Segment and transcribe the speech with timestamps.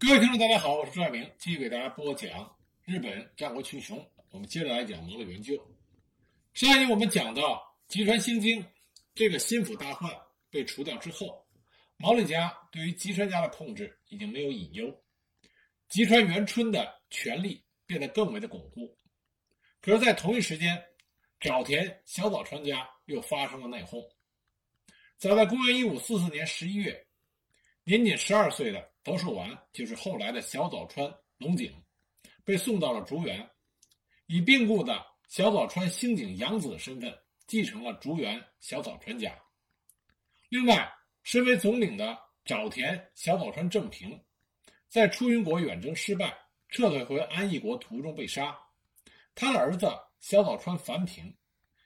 [0.00, 4.02] 各位听众，大家好，我是朱爱明，继续给大家播讲日本战国群雄。
[4.30, 5.54] 我们接着来讲毛利元就。
[6.54, 8.64] 上一集我们讲到吉川兴经
[9.14, 10.10] 这个心腹大患
[10.48, 11.46] 被除掉之后，
[11.98, 14.90] 毛利家对于吉川家的控制已经没有隐忧，
[15.90, 18.96] 吉川元春的权力变得更为的巩固。
[19.82, 20.82] 可是，在同一时间，
[21.40, 24.02] 沼田小早川家又发生了内讧。
[25.18, 27.06] 早在公元一五四四年十一月，
[27.84, 28.90] 年仅十二岁的。
[29.02, 31.72] 德寿丸就是后来的小早川龙井，
[32.44, 33.48] 被送到了竹园，
[34.26, 39.34] 以病故的小早川兴景养子的身份继承了竹园小早川家。
[40.50, 44.22] 另外，身为总领的沼田小早川正平，
[44.86, 46.36] 在出云国远征失败，
[46.68, 48.54] 撤退回安艺国途中被杀。
[49.34, 49.90] 他的儿子
[50.20, 51.34] 小早川繁平，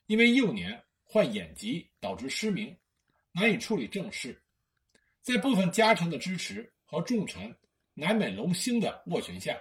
[0.07, 2.77] 因为幼年患眼疾导致失明，
[3.31, 4.44] 难以处理政事，
[5.25, 6.71] 在部分家臣的支持。
[6.87, 7.53] 和重臣
[7.95, 9.61] 南美龙兴的斡旋下，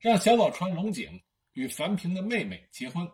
[0.00, 1.20] 让小早川龙井
[1.52, 3.06] 与樊平的妹妹结婚，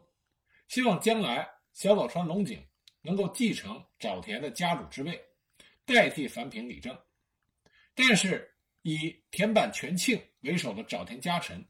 [0.69, 2.65] 希望将来小早川龙井
[3.01, 5.21] 能够继承沼田的家主之位，
[5.85, 6.97] 代替樊平理政。
[7.93, 8.49] 但是
[8.83, 11.67] 以田坂全庆为首的沼田家臣，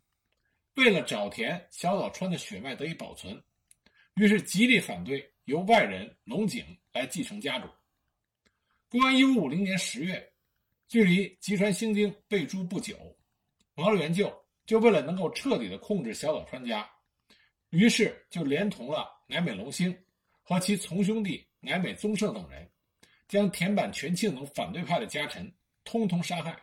[0.75, 3.43] 为了沼田小早川的血脉得以保存，
[4.17, 7.69] 于是极力反对由外人龙井来继承家主。
[8.89, 10.31] 公元一五五零年十月。
[10.87, 12.97] 距离吉川兴经被诛不久，
[13.75, 14.33] 毛利元就
[14.65, 16.89] 就为了能够彻底的控制小岛川家，
[17.71, 19.97] 于是就连同了乃美隆兴
[20.43, 22.71] 和其从兄弟乃美宗盛等人，
[23.27, 25.53] 将田坂全庆等反对派的家臣
[25.85, 26.63] 通通杀害，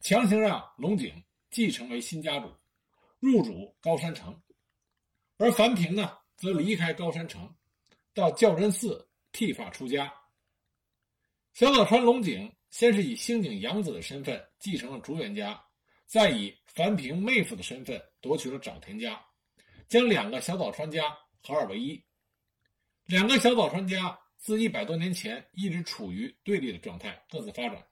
[0.00, 1.14] 强行让龙井
[1.50, 2.52] 继承为新家主，
[3.20, 4.38] 入主高山城，
[5.38, 7.48] 而樊平呢，则离开高山城，
[8.12, 10.12] 到教真寺剃发出家。
[11.58, 12.52] 小早川龙井。
[12.68, 15.58] 先是以星井养子的身份继承了竹原家，
[16.04, 19.18] 再以樊平妹夫的身份夺取了沼田家，
[19.88, 21.98] 将两个小早川家合二为一。
[23.06, 27.82] 两个小早川家自一百多年前一直处于对立的状态，各自发展。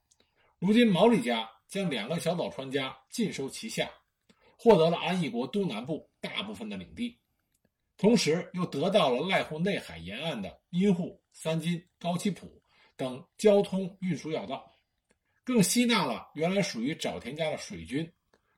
[0.59, 3.91] 如今毛利家将两个小早川家尽收旗下，
[4.59, 7.19] 获得了安艺国东南部大部分的领地，
[7.97, 12.61] 同时又得到了濑户内海沿岸的阴户、三津、高崎浦
[12.97, 14.71] 等交通运输要道。
[15.43, 18.11] 更吸纳了原来属于沼田家的水军，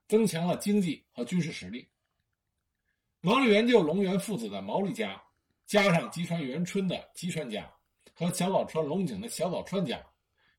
[0.06, 1.88] 增强了经济和军事实力。
[3.20, 5.20] 毛利元就、龙源父子的毛利家，
[5.66, 7.68] 加上吉川元春的吉川家
[8.14, 10.00] 和小早川龙井的小早川家，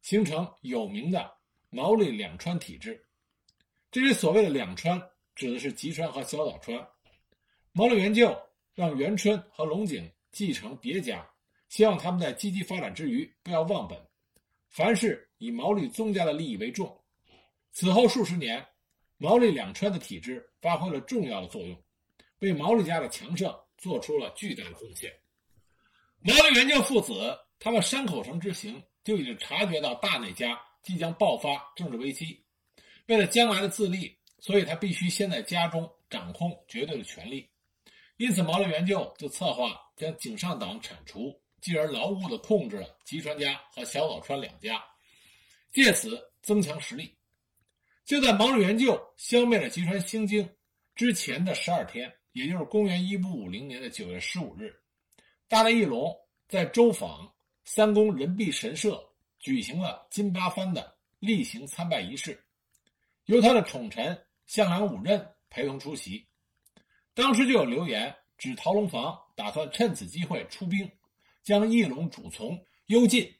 [0.01, 1.33] 形成有名的
[1.69, 3.01] 毛利两川体制。
[3.89, 5.01] 这里所谓的两川，
[5.33, 6.85] 指的是吉川和小早川。
[7.71, 8.37] 毛利元就
[8.73, 11.25] 让元春和龙井继承别家，
[11.69, 13.99] 希望他们在积极发展之余不要忘本。
[14.69, 16.99] 凡事以毛利宗家的利益为重。
[17.71, 18.65] 此后数十年，
[19.17, 21.83] 毛利两川的体制发挥了重要的作用，
[22.39, 25.11] 为毛利家的强盛做出了巨大的贡献。
[26.19, 32.43] 毛利元就父子他们山口城之行就已经察觉到大内家即将爆发政治危机，
[33.07, 37.49] 为了将来的自立，所以他必须先在家中掌控绝对的权力。
[38.17, 41.39] 因此，毛利元就就策划将井上党铲除。
[41.61, 44.83] 继而牢固地控制了吉川家和小早川两家，
[45.71, 47.13] 借此增强实力。
[48.05, 50.49] 就在毛利元就消灭了吉川兴经
[50.95, 54.73] 之前的十二天，也就是公元一五五零年的九月十五日，
[55.47, 56.15] 大内义隆
[56.47, 57.33] 在周访
[57.65, 59.03] 三宫人臂神社
[59.39, 62.41] 举行了金八幡的例行参拜仪式，
[63.25, 66.25] 由他的宠臣向良武任陪同出席。
[67.13, 70.89] 当时就有流言指陶龙房打算趁此机会出兵。
[71.47, 73.33] 将翼龙主从幽禁，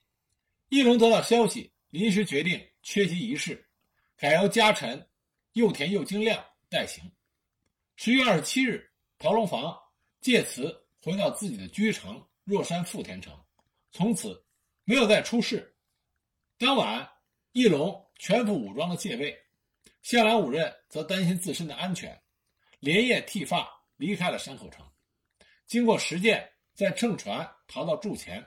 [0.70, 3.68] 翼龙得到消息，临时决定缺席仪式，
[4.16, 5.06] 改由家臣
[5.52, 7.04] 右田右京亮代行。
[7.98, 9.78] 十月二十七日，陶龙房
[10.22, 13.38] 借此回到自己的居城若山富田城，
[13.92, 14.42] 从此
[14.86, 15.76] 没有再出事。
[16.58, 17.06] 当晚，
[17.52, 19.38] 翼龙全副武装的戒备，
[20.02, 22.18] 向良五任则担心自身的安全，
[22.80, 24.90] 连夜剃发离开了山口城。
[25.66, 26.50] 经过实践。
[26.78, 28.46] 在乘船逃到筑前。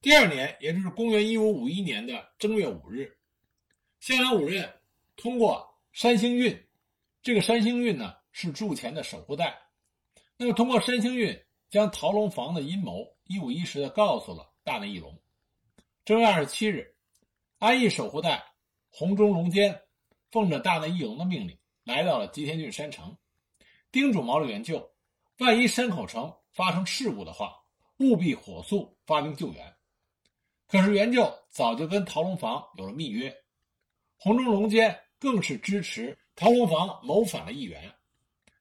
[0.00, 3.18] 第二年，也就是公元一五五一年的正月五日，
[4.00, 4.72] 襄阳五任
[5.16, 6.66] 通过山星运，
[7.22, 9.58] 这个山星运呢是筑前的守护带。
[10.36, 15.20] 那么，通过山星运将陶龙房的阴谋一五一十的告诉了大内义隆。
[16.04, 16.94] 正月二十七日，
[17.58, 18.44] 安义守护带
[18.90, 19.82] 红中龙坚
[20.30, 23.16] 奉着大内义隆的命令，来到了吉田郡山城，
[23.90, 24.92] 叮嘱毛利元就，
[25.38, 26.32] 万一山口城。
[26.52, 27.63] 发生事故的话，
[27.98, 29.74] 务必火速发兵救援。
[30.66, 33.34] 可是援救早就跟陶龙房有了密约，
[34.16, 37.94] 红中龙坚更是支持陶龙房谋反的一员。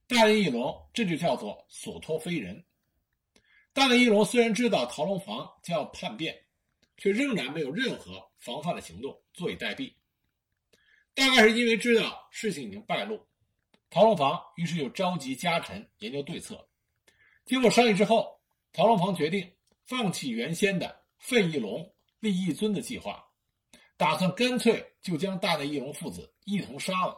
[0.06, 2.63] 大内义隆这就叫做所托非人。
[3.71, 6.38] 大内义隆虽然知道陶龙房将要叛变，
[6.97, 9.91] 却仍然没有任何防范的行动，坐以待毙。
[11.15, 13.25] 大概是因为知道事情已经败露，
[13.89, 16.68] 陶龙房于是又召集家臣研究对策。
[17.45, 18.39] 经过商议之后，
[18.73, 19.53] 曹龙房决定
[19.85, 23.23] 放弃原先的废义隆、立义尊的计划，
[23.97, 27.15] 打算干脆就将大内义隆父子一同杀了，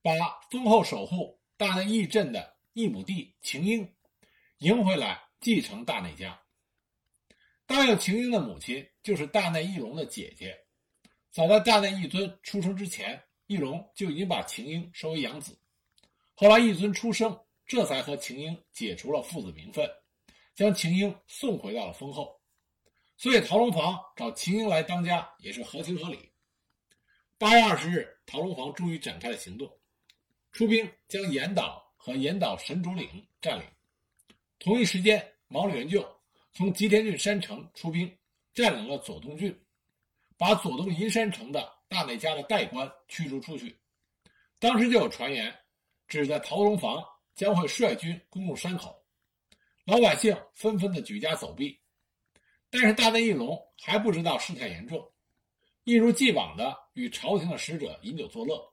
[0.00, 0.12] 把
[0.50, 3.92] 封后守护大内义镇的义母弟秦英
[4.58, 6.40] 迎回来继承大内家。
[7.66, 10.56] 答应秦英的母亲就是大内义隆的姐姐。
[11.32, 15.58] 早在大内义尊出生之前，义隆就已经把秦英收为养子。
[16.34, 17.36] 后来义尊出生，
[17.66, 19.90] 这才和秦英解除了父子名分，
[20.54, 22.40] 将秦英送回到了封后。
[23.16, 26.30] 所以陶龙房找秦英来当家也是合情合理。
[27.38, 29.70] 八月二十日，陶龙房终于展开了行动，
[30.50, 33.64] 出兵将岩岛和岩岛神主岭占领。
[34.58, 36.04] 同一时间，毛利元就
[36.52, 38.16] 从吉田郡山城出兵，
[38.54, 39.56] 占领了佐东郡。
[40.36, 43.78] 把佐东银山城的大内家的代官驱逐出去。
[44.58, 45.54] 当时就有传言，
[46.08, 47.04] 指着陶龙房
[47.34, 49.01] 将会率军攻入山口，
[49.84, 51.80] 老百姓纷纷的举家走避。
[52.70, 55.12] 但是大内义隆还不知道事态严重，
[55.84, 58.72] 一如既往的与朝廷的使者饮酒作乐。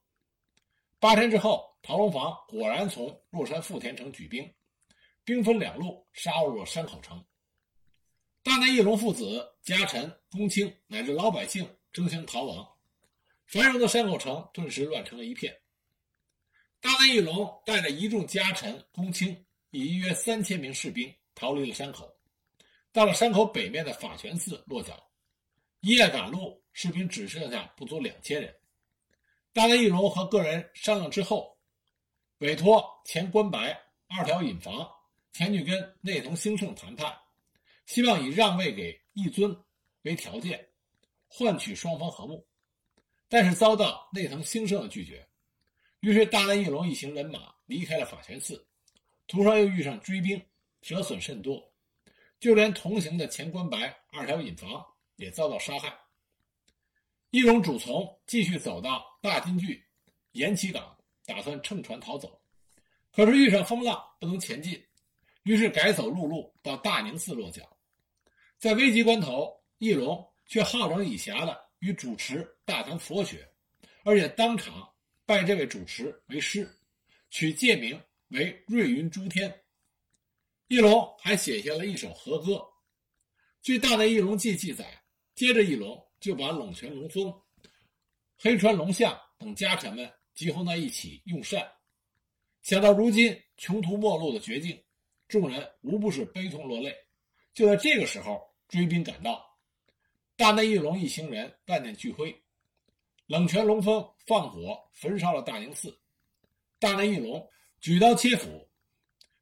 [0.99, 4.53] 八天之后，陶龙房果然从洛山富田城举兵，
[5.23, 7.25] 兵分两路杀入了山口城。
[8.41, 12.67] 大内义隆父子、家臣、公卿乃至老百姓争相逃亡，
[13.47, 15.53] 繁荣的山口城顿时乱成了一片。
[16.79, 22.11] 大内义隆带着一众家臣、公卿，以约三千名士兵逃离了山口，
[22.91, 25.11] 到了山口北面的法泉寺落脚。
[25.81, 28.53] 一夜赶路，士兵只剩下不足两千人。
[29.53, 31.57] 大内义隆和个人商量之后，
[32.39, 34.89] 委托前关白二条引房
[35.31, 37.17] 前去跟内藤兴盛谈判。
[37.85, 39.55] 希望以让位给义尊
[40.03, 40.63] 为条件，
[41.27, 42.47] 换取双方和睦，
[43.27, 45.27] 但是遭到内藤兴盛的拒绝。
[46.01, 48.63] 于是大内义隆一行人马离开了法泉寺，
[49.29, 50.43] 途上又遇上追兵，
[50.81, 51.71] 折损甚多，
[52.39, 54.83] 就连同行的前关白二条引房
[55.17, 55.95] 也遭到杀害。
[57.29, 59.79] 义隆主从继续走到大金郡
[60.31, 60.97] 岩崎港，
[61.27, 62.41] 打算乘船逃走，
[63.11, 64.83] 可是遇上风浪，不能前进，
[65.43, 67.77] 于是改走陆路到大宁寺落脚。
[68.57, 73.47] 在危急关头，义隆却好整以暇的与主持大谈佛学，
[74.03, 74.91] 而且当场
[75.23, 76.67] 拜这位主持为师，
[77.29, 79.63] 取戒名为瑞云诸天。
[80.67, 82.65] 翼龙还写下了一首和歌。
[83.61, 85.03] 据《大内翼龙记》记载，
[85.35, 87.33] 接着翼龙就把冷泉龙峰、
[88.37, 91.69] 黑川龙象等家臣们集合在一起用膳。
[92.61, 94.81] 想到如今穷途末路的绝境，
[95.27, 96.95] 众人无不是悲痛落泪。
[97.53, 98.47] 就在这个时候。
[98.69, 99.43] 追兵赶到，
[100.35, 102.39] 大内翼龙一行人万念俱灰，
[103.25, 105.99] 冷泉龙峰放火焚烧了大宁寺，
[106.77, 107.49] 大内翼龙
[107.81, 108.67] 举刀切腹。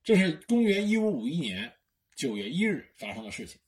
[0.03, 1.71] 这是公元一五五一年
[2.15, 3.59] 九月一日发生的事情。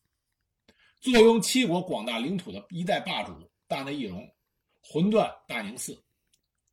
[1.01, 3.33] 坐拥七国广大领土的一代霸主
[3.67, 4.29] 大内义隆，
[4.81, 6.01] 魂断大宁寺，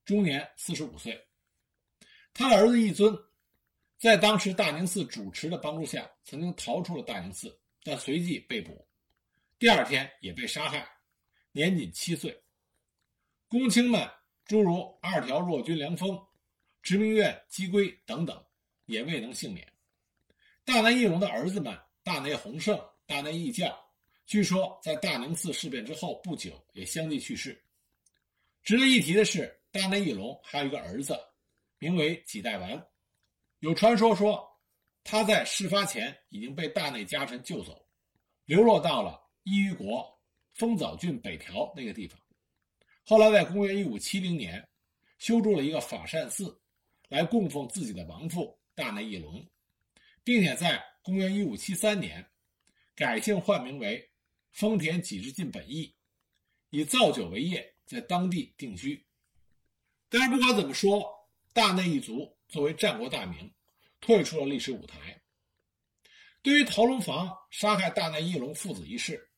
[0.05, 1.21] 终年四十五岁。
[2.33, 3.17] 他的儿子义尊，
[3.99, 7.59] 在当时大宁寺主持的帮助下，曾经逃出了大宁寺。
[7.83, 8.87] 但随即被捕，
[9.59, 10.89] 第二天也被杀害，
[11.53, 12.37] 年仅七岁。
[13.49, 14.09] 公卿们
[14.45, 16.21] 诸如二条若君凉风、
[16.87, 18.41] 直明院姬归等等，
[18.85, 19.67] 也未能幸免。
[20.65, 23.77] 大内义隆的儿子们大内弘盛、大内义将，
[24.25, 27.61] 据说在大宁寺事变之后不久也相继去世。
[28.63, 31.19] 值得一提的是，大内义隆还有一个儿子，
[31.79, 32.87] 名为几代丸。
[33.59, 34.49] 有传说说。
[35.09, 37.81] 他在事发前已经被大内家臣救走，
[38.45, 40.05] 流落到了伊予国
[40.53, 42.21] 丰早郡北条那个地方。
[43.05, 44.69] 后来在公元一五七零年，
[45.19, 46.61] 修筑了一个法善寺，
[47.09, 49.47] 来供奉自己的亡父大内义隆，
[50.25, 52.25] 并且在公元一五七三年，
[52.95, 54.11] 改姓换名为
[54.53, 55.95] 丰田几之进本义，
[56.71, 59.07] 以造酒为业，在当地定居。
[60.09, 61.05] 但是不管怎么说，
[61.53, 63.53] 大内一族作为战国大名。
[63.99, 65.21] 退出了历史舞台。
[66.43, 69.29] 对于陶龙房杀害大内义隆父子一事，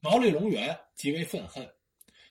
[0.00, 1.68] 毛利隆元极为愤恨，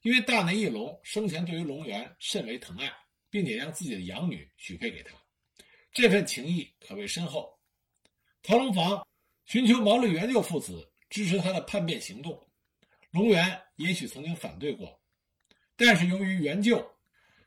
[0.02, 2.92] 因为大内义隆生前对于隆元甚为疼爱，
[3.30, 5.12] 并且将自己的养女许配给他，
[5.92, 7.58] 这份情谊可谓深厚。
[8.44, 9.06] 陶龙房
[9.46, 12.50] 寻求毛利元就父子支持他的叛变行动，
[13.12, 15.00] 龙元也许曾经反对过，
[15.76, 16.86] 但是由于元就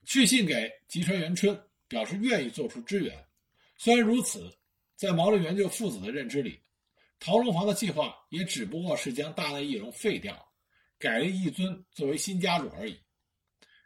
[0.05, 1.59] 去信给吉川元春，
[1.89, 3.27] 表示愿意做出支援。
[3.77, 4.55] 虽然如此，
[4.97, 6.61] 在毛利元就父子的认知里，
[7.19, 10.53] 陶龙房的计划也只不过是将大内义隆废掉，
[10.99, 13.01] 改立义尊作为新家主而已。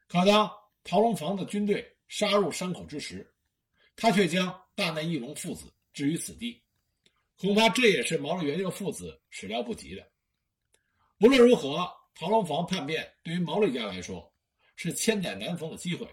[0.08, 0.50] 可当
[0.84, 3.34] 陶龙房的军队杀入山口之时，
[3.96, 6.62] 他却将大内义隆父子置于死地。
[7.36, 10.06] 恐怕这也是毛利元就父子始料不及的。
[11.20, 14.32] 无论如何，陶龙房叛变对于毛利家来说
[14.76, 16.06] 是千载难逢的机会，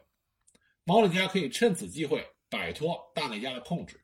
[0.83, 4.01] 毛利家可以趁此机会摆脱大内家的控制。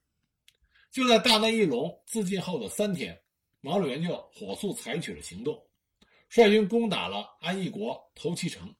[0.91, 3.19] 就在大内义隆自尽后的三天，
[3.61, 5.65] 毛利元就火速采取了行动，
[6.27, 8.75] 率军攻打了安义国头七城。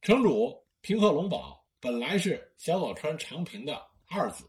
[0.00, 4.44] 城主平贺龙保本来是小早川长平的二子，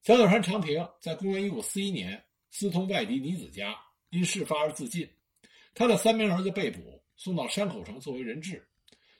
[0.00, 3.76] 小早川长平在公元一五四一年私通外敌尼子家，
[4.10, 5.04] 因事发而自尽。
[5.74, 8.64] 他的三名儿子被捕，送到山口城作为人质。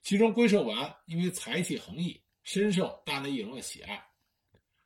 [0.05, 4.01] 其中龟寿丸因为才气横溢，深受大内义隆的喜爱，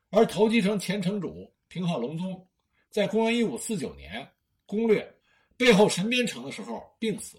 [0.08, 1.54] 而投机城前城主。
[1.68, 2.48] 平贺隆宗
[2.88, 4.26] 在公元一五四九年
[4.64, 5.06] 攻略
[5.58, 7.38] 背后神边城的时候病死。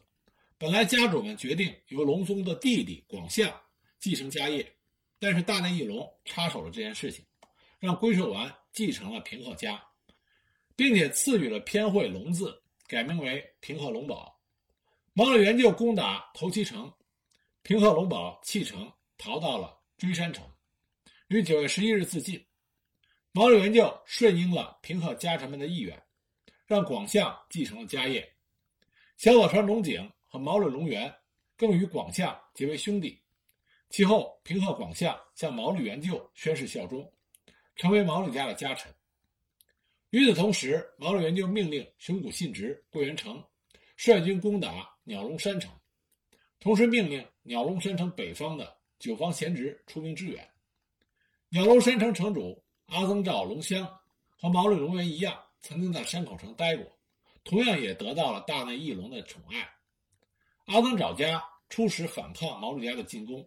[0.55, 3.51] 本来家主们决定由隆宗的弟弟广相
[3.99, 4.75] 继承家业，
[5.19, 7.25] 但是大内义隆插手了这件事情，
[7.79, 9.83] 让龟寿丸继承了平贺家，
[10.75, 14.39] 并且赐予了偏讳龙字，改名为平贺龙宝。
[15.13, 16.93] 毛利元就攻打头七城，
[17.63, 20.47] 平贺龙宝弃城逃到了追山城，
[21.29, 22.45] 于九月十一日自尽。
[23.31, 26.01] 毛利元就顺应了平贺家臣们的意愿，
[26.65, 28.31] 让广相继承了家业。
[29.17, 31.13] 小早川龙井和毛利隆元
[31.55, 33.19] 更与广相结为兄弟。
[33.89, 37.11] 其后，平贺广相向毛利元就宣誓效忠，
[37.75, 38.93] 成为毛利家的家臣。
[40.09, 43.43] 与此同时，毛利元就命令熊谷信直、桂元成
[43.95, 45.71] 率军攻打鸟笼山城，
[46.59, 50.47] 同时命令鸟笼山城北方的九方贤直出兵支援。
[51.49, 52.63] 鸟笼山城城主。
[52.89, 53.85] 阿曾照龙香
[54.37, 56.85] 和毛利隆元一样，曾经在山口城待过，
[57.43, 59.69] 同样也得到了大内义隆的宠爱。
[60.67, 63.45] 阿曾照家初始反抗毛利家的进攻，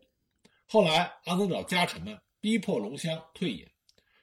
[0.73, 3.67] 后来阿曾找家臣们逼迫龙香退隐，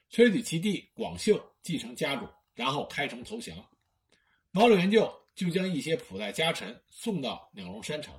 [0.08, 3.54] 崔举其弟广秀继承家主，然后开城投降。
[4.50, 8.18] 毛利元就就将一些普代家臣送到鸟笼山城，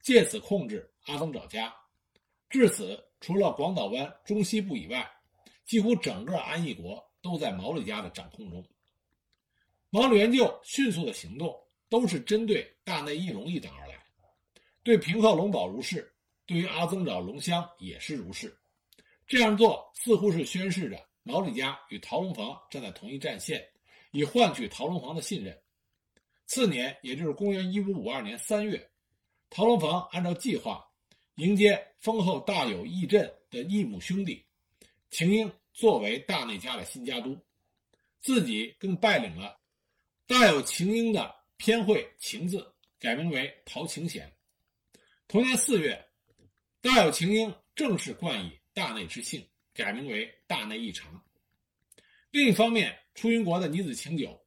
[0.00, 1.72] 借此控制阿曾找家。
[2.48, 5.08] 至此，除了广岛湾中西部以外，
[5.64, 8.66] 几乎整个安义国都在毛利家的掌控中。
[9.90, 11.56] 毛利元就迅速的行动
[11.88, 13.94] 都是针对大内义隆一党而来，
[14.82, 16.09] 对平贺龙保如是，
[16.50, 18.58] 对于阿曾沼龙香也是如是。
[19.24, 23.64] 这样做似乎是宣示着毛利家与陶龙房站在同一战线，
[24.10, 25.56] 以换取陶龙房的信任。
[26.46, 28.90] 次年，也就是公元一五五二年三月，
[29.48, 30.84] 陶龙房按照计划
[31.36, 34.44] 迎接丰厚大有义镇的义母兄弟
[35.08, 35.52] 晴英。
[35.72, 37.38] 作为大内家的新家督，
[38.18, 39.56] 自己更拜领了
[40.26, 44.30] 大有晴英的偏讳“晴”字，改名为陶晴贤。
[45.28, 46.09] 同年四月，
[46.82, 51.22] 大有晴英正式冠以大内之姓，改名为大内义长。
[52.30, 54.40] 另一方面，出云国的女子晴久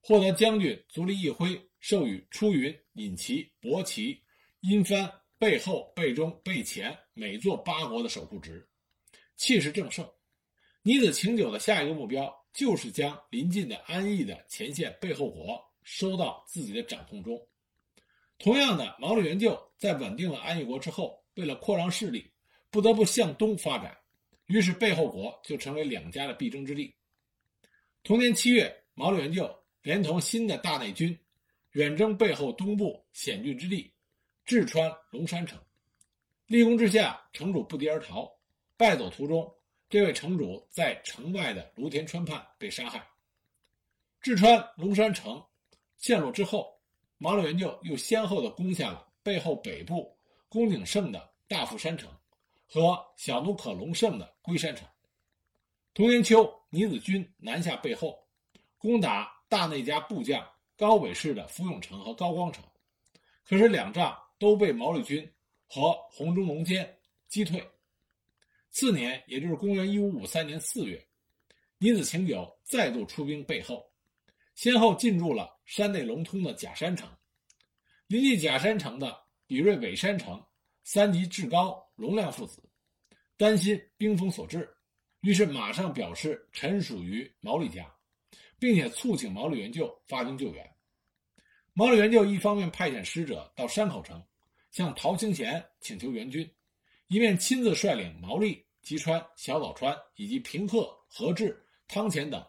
[0.00, 4.20] 获得将军足利义辉授予出云、隐岐、伯旗、
[4.58, 5.08] 阴帆、
[5.38, 8.68] 背后、背中、背前每座八国的守护职，
[9.36, 10.04] 气势正盛。
[10.82, 17.40] 尼子晴久的下一个目标就是将临近的安逸的前线背后国收到自己的掌控中。
[18.36, 22.28] 同样的，毛利元就在稳定了安逸国之后，为了扩张势力，
[22.68, 23.96] 不得不向东发展，
[24.46, 26.92] 于是背后国就成为两家的必争之地。
[28.02, 29.48] 同年七月，毛利元就
[29.80, 31.16] 连同新的大内军
[31.72, 33.88] 远征背后东部险峻之地
[34.44, 35.56] 志川龙山城，
[36.46, 38.28] 立功之下，城主不敌而逃，
[38.76, 39.48] 败走途中。
[39.88, 43.08] 这位城主在城外的芦田川畔被杀害。
[44.20, 45.40] 志川龙山城
[45.98, 46.78] 陷落之后，
[47.16, 50.17] 毛利元就又先后的攻下了背后北部
[50.48, 52.10] 宫井胜的大富山城
[52.66, 54.86] 和小奴可隆盛的龟山城。
[55.94, 58.26] 同年秋，尼子军南下背后，
[58.78, 62.64] 攻打大内家部将高尾氏的福永城和高光城，
[63.44, 65.30] 可是两仗都被毛利军
[65.66, 67.62] 和红中龙间击退。
[68.70, 71.04] 次年，也就是公元一五五三年四月，
[71.78, 73.90] 尼子晴久再度出兵背后，
[74.54, 77.10] 先后进驻了山内隆通的假山城。
[78.06, 80.40] 临近假山城的比瑞尾山城
[80.84, 82.62] 三级至高龙亮父子，
[83.38, 84.68] 担心兵锋所至，
[85.22, 87.90] 于是马上表示臣属于毛利家，
[88.58, 90.70] 并且促请毛利元就发兵救援。
[91.72, 94.22] 毛利元就一方面派遣使者到山口城，
[94.70, 96.48] 向陶清贤请求援军。
[97.06, 102.46] 一面亲自率领毛利、吉川、小早川以及平贺、和志、汤浅等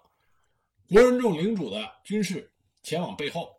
[0.90, 2.52] 国人众领主的军士
[2.84, 3.56] 前往背后，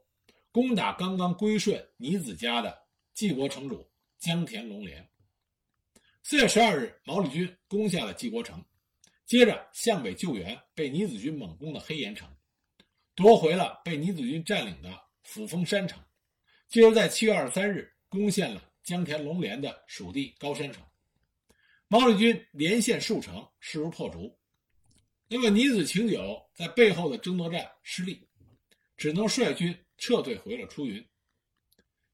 [0.53, 2.79] 攻打刚刚归顺尼子家的
[3.15, 5.09] 纪国城主江田龙莲。
[6.23, 8.65] 四月十二日，毛利军攻下了纪国城，
[9.27, 12.29] 接着向北救援被尼子军猛攻的黑岩城，
[13.15, 16.03] 夺回了被尼子军占领的辅丰山城，
[16.69, 20.83] 继而在七月二十三日攻陷了江田龙莲的属地高山城。
[21.89, 24.39] 毛利军连线数城，势如破竹。
[25.27, 28.29] 那么，尼子晴久在背后的争夺战失利，
[28.97, 31.05] 只能率军撤退回了出云。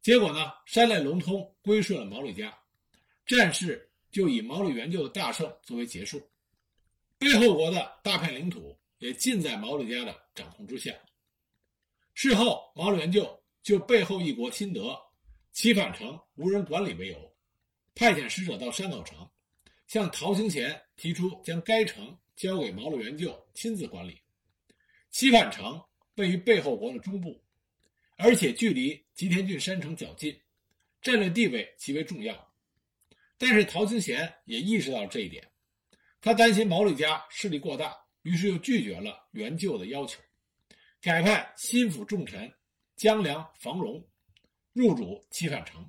[0.06, 2.56] 结果呢，山内隆通归顺了毛利家，
[3.26, 6.22] 战事就以毛利元就的大胜作为结束。
[7.18, 10.94] 背后国的大片领土也尽在毛利家的掌控之下。
[12.14, 14.96] 事后，毛利元就就背后一国新得
[15.50, 17.36] 齐反城无人管理为由，
[17.92, 19.28] 派遣使者到山口城。
[19.88, 24.20] 向陶兴贤提出将该城交给毛利元就亲自管理。
[25.10, 25.82] 西范城
[26.14, 27.42] 位于背后国的中部，
[28.16, 30.38] 而且距离吉田郡山城较近，
[31.02, 32.52] 战略地位极为重要。
[33.38, 35.46] 但是陶清贤也意识到了这一点，
[36.20, 40.20] 他担心毛利家势力过大，于是又拒绝了援救的要求，
[41.00, 42.50] 改派心腹重臣
[42.96, 44.02] 江良、房荣
[44.72, 45.88] 入主西范城，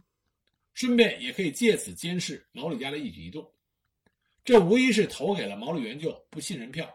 [0.74, 3.50] 顺便也可以借此监视毛利家的一举一动。
[4.44, 6.94] 这无疑是投给了毛利元就不信任票，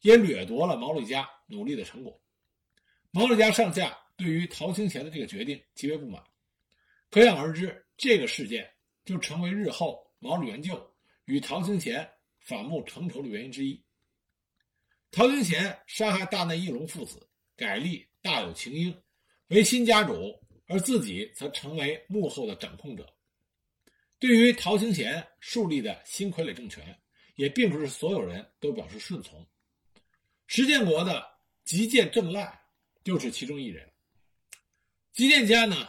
[0.00, 2.18] 也掠夺了毛利家努力的成果。
[3.10, 6.22] 毛利家上下对于陶清贤的这个决定极为不满，
[7.08, 8.70] 可想而知，这个事件
[9.02, 12.06] 就成为日后毛主元就与陶清贤
[12.38, 13.82] 反目成仇的原因之一。
[15.10, 18.94] 陶清贤杀害大内义隆父子，改立大有晴英
[19.46, 23.10] 为新家主，而自己则成为幕后的掌控者。
[24.18, 26.94] 对于陶行贤树立的新傀儡政权，
[27.36, 29.48] 也并不是所有人都表示顺从。
[30.46, 31.26] 石建国的
[31.64, 32.60] 吉见正赖
[33.02, 33.89] 就是其中一人。
[35.12, 35.88] 吉建家呢，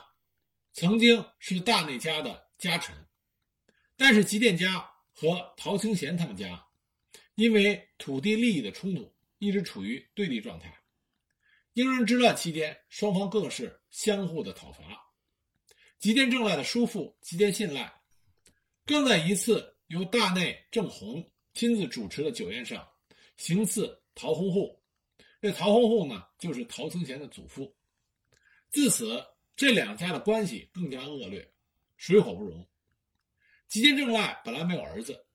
[0.74, 2.96] 曾经是大内家的家臣，
[3.96, 6.68] 但是吉建家和陶清贤他们家
[7.36, 10.76] 因为土地利益的冲突，一直处于对立状态。
[11.74, 14.84] 英人之乱期间，双方更是相互的讨伐。
[16.00, 17.94] 吉建正赖的叔父吉建信赖。
[18.86, 22.86] 更在一次由大内正弘亲自主持的酒宴上，
[23.38, 24.84] 行刺陶弘户。
[25.40, 27.74] 这陶弘户呢，就是陶清贤的祖父。
[28.72, 29.24] 自此，
[29.56, 31.48] 这两家的关系更加恶劣，
[31.98, 32.68] 水火不容。
[33.68, 35.26] 吉见正赖本来没有儿子，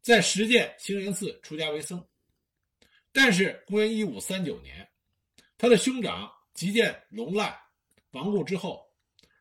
[0.00, 2.02] 在实践兴仁寺出家为僧。
[3.12, 4.88] 但是，公元一五三九年，
[5.58, 7.60] 他的兄长吉见隆赖
[8.12, 8.84] 亡故之后，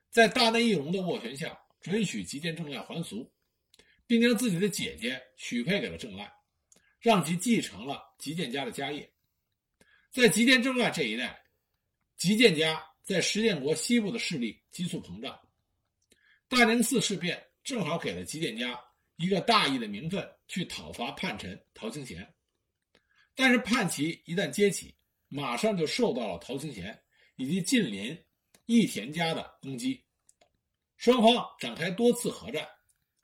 [0.09, 1.57] 在大内义隆的斡旋下。
[1.81, 3.27] 准许吉见正赖还俗，
[4.05, 6.31] 并将自己的姐姐许配给了正赖，
[6.99, 9.11] 让其继承了吉见家的家业。
[10.11, 11.43] 在吉见正赖这一代，
[12.17, 15.39] 吉见家在石建国西部的势力急速膨胀。
[16.47, 18.79] 大宁寺事变正好给了吉见家
[19.15, 22.33] 一个大义的名分，去讨伐叛臣陶清贤。
[23.35, 24.93] 但是叛旗一旦揭起，
[25.27, 27.01] 马上就受到了陶清贤
[27.35, 28.17] 以及近邻
[28.65, 30.03] 义田家的攻击。
[30.97, 32.67] 双方展开多次合战，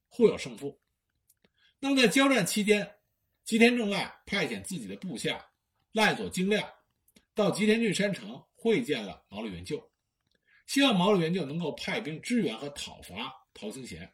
[0.08, 0.80] 互有胜负。
[1.80, 2.90] 那么在交战期间，
[3.44, 5.46] 吉田正赖派遣自己的部下
[5.92, 6.68] 赖佐精亮
[7.36, 9.82] 到吉田郡山城会见了毛利元就，
[10.66, 14.12] 希望毛利元就能够派兵支援和讨伐陶清贤。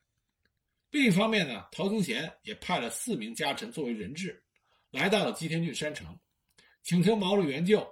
[0.92, 4.44] 另一方面呢，陶清贤也派了四名家臣作为人质，
[4.92, 6.20] 来到了吉田郡山城，
[6.84, 7.84] 请求毛利元就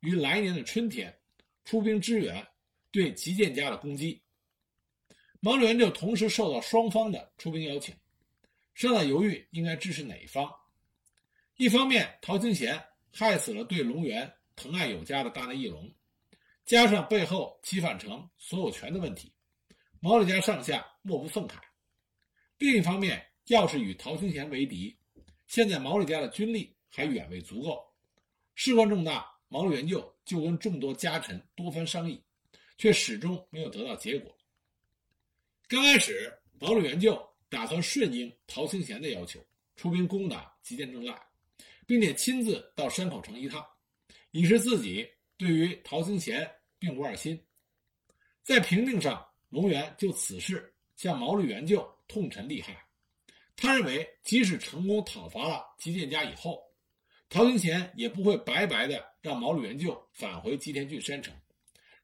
[0.00, 1.16] 于来年的春天
[1.64, 2.46] 出兵支援
[2.90, 4.20] 对吉见家的攻击。
[5.40, 7.94] 毛利元就同时受到双方的出兵邀请，
[8.74, 10.52] 正在犹豫应该支持哪一方。
[11.56, 12.78] 一方面，陶清贤
[13.10, 15.90] 害死了对龙源疼爱有加的大内义隆，
[16.70, 19.34] 加上背后齐反城所有权的问题，
[19.98, 21.56] 毛利家上下莫不愤慨。
[22.58, 24.96] 另一方面，要是与陶清贤为敌，
[25.48, 27.84] 现在毛利家的军力还远未足够，
[28.54, 32.22] 事关重大，毛利元就就跟众多家臣多番商议，
[32.78, 34.32] 却始终没有得到结果。
[35.66, 41.20] 刚开始，毛利元就打算顺应陶清贤的要求，出兵攻打吉见正赖，
[41.84, 43.66] 并且亲自到山口城一趟，
[44.30, 45.04] 以示自己
[45.36, 46.48] 对于陶清贤
[46.80, 47.40] 并无二心。
[48.42, 52.84] 在评定上，龙源就此事向毛利元就痛陈利害。
[53.54, 56.60] 他认为，即使成功讨伐了吉见家以后，
[57.28, 61.32] 陶行贤也不会白白的让毛利元就返回吉田郡山城，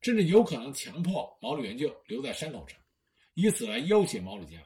[0.03, 2.79] 甚至有可能强迫毛利元就留在山口城。
[3.33, 4.59] 以此来要挟毛利家，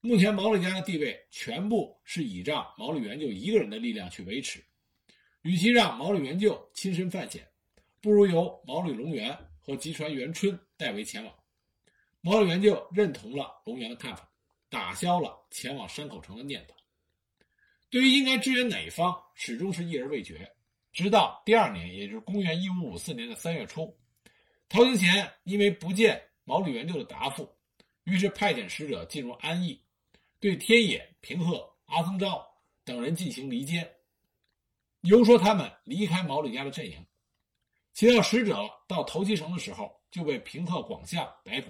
[0.00, 4.62] 目前毛利家的地位全部是倚仗毛利元就一个人的力量去维持，
[5.42, 7.48] 与其让毛利元就亲身犯险，
[8.00, 11.34] 不如由毛利隆元和吉川元春代为前往。
[12.20, 14.30] 毛利元就认同了隆元的看法，
[14.68, 16.74] 打消了前往山口城的念头。
[17.90, 20.50] 对于应该支援哪一方，始终是一而未决。
[20.92, 23.96] 直到第二年，也就是公元一五五四年的三月初，
[24.68, 27.48] 陶行贤因为不见毛利元就的答复，
[28.04, 29.80] 于是派遣使者进入安邑，
[30.40, 32.44] 对天野、平贺、阿曾昭
[32.84, 33.88] 等人进行离间，
[35.02, 37.06] 游说他们离开毛利家的阵营。
[37.98, 38.56] 其到使者
[38.86, 41.68] 到头七城的时候，就被平贺广相逮捕，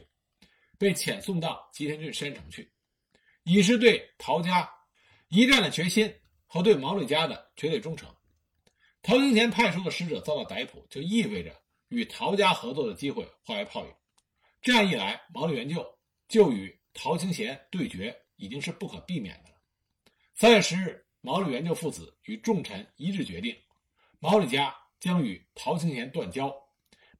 [0.76, 2.70] 被遣送到吉田郡山城去，
[3.44, 4.70] 以示对陶家
[5.28, 6.14] 一战的决心
[6.46, 8.14] 和对毛利家的绝对忠诚。
[9.00, 11.50] 陶行贤派出的使者遭到逮捕，就意味着
[11.88, 13.94] 与陶家合作的机会化为泡影。
[14.60, 19.56] 这样一来，毛利元就就与陶行贤对决已经是不可避免的了。
[20.34, 23.56] 三月十日，毛利元就父子与重臣一致决定，
[24.18, 26.54] 毛利家将与陶行贤断交，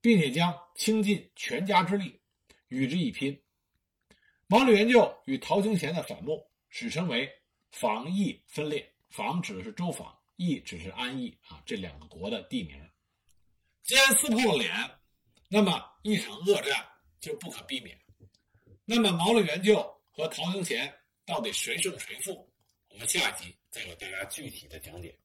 [0.00, 2.20] 并且将倾尽全家之力
[2.68, 3.40] 与之一拼。
[4.46, 7.30] 毛利元就与陶行贤的反目史称为
[7.70, 10.16] “防义分裂”，防指的是周防。
[10.36, 12.80] 义只是安邑啊，这两个国的地名。
[13.82, 14.72] 既然撕破了脸，
[15.48, 16.86] 那么一场恶战
[17.18, 17.98] 就不可避免。
[18.84, 20.94] 那么毛利元就和陶行贤
[21.26, 22.48] 到底谁胜谁负？
[22.88, 25.18] 我们下一集再给大家具体的讲解。